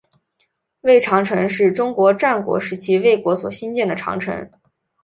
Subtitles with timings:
[0.81, 4.49] 魏长城是中国战国时期魏国所兴建的长城。